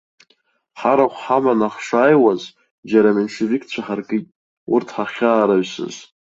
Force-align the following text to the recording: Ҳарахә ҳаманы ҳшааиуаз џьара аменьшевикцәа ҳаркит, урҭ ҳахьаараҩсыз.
Ҳарахә 0.79 1.17
ҳаманы 1.23 1.67
ҳшааиуаз 1.75 2.41
џьара 2.89 3.09
аменьшевикцәа 3.11 3.81
ҳаркит, 3.85 4.25
урҭ 4.73 4.87
ҳахьаараҩсыз. 4.95 5.95